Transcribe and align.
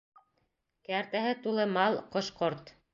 Кәртәһе 0.89 1.37
тулы— 1.47 1.69
мал, 1.79 2.03
ҡош-ҡорт. 2.17 2.79